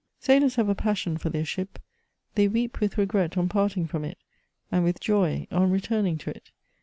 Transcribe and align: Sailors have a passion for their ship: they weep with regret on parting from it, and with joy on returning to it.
Sailors 0.19 0.55
have 0.55 0.67
a 0.67 0.73
passion 0.73 1.15
for 1.15 1.29
their 1.29 1.45
ship: 1.45 1.77
they 2.33 2.47
weep 2.47 2.79
with 2.79 2.97
regret 2.97 3.37
on 3.37 3.47
parting 3.47 3.85
from 3.85 4.03
it, 4.03 4.17
and 4.71 4.83
with 4.83 4.99
joy 4.99 5.45
on 5.51 5.69
returning 5.69 6.17
to 6.17 6.31
it. 6.31 6.49